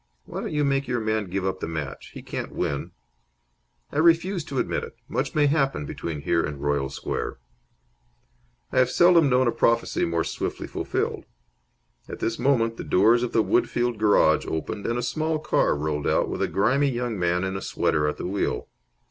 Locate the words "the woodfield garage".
13.31-14.47